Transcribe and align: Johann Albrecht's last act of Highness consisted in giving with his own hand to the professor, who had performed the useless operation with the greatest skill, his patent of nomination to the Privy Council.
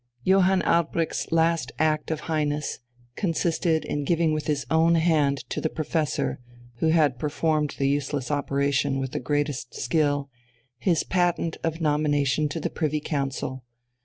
Johann 0.23 0.63
Albrecht's 0.63 1.31
last 1.31 1.73
act 1.77 2.09
of 2.09 2.21
Highness 2.21 2.79
consisted 3.15 3.85
in 3.85 4.03
giving 4.03 4.33
with 4.33 4.47
his 4.47 4.65
own 4.71 4.95
hand 4.95 5.47
to 5.51 5.61
the 5.61 5.69
professor, 5.69 6.39
who 6.77 6.87
had 6.87 7.19
performed 7.19 7.75
the 7.77 7.87
useless 7.87 8.31
operation 8.31 8.97
with 8.97 9.11
the 9.11 9.19
greatest 9.19 9.75
skill, 9.75 10.31
his 10.79 11.03
patent 11.03 11.57
of 11.63 11.81
nomination 11.81 12.49
to 12.49 12.59
the 12.59 12.71
Privy 12.71 12.99
Council. 12.99 13.63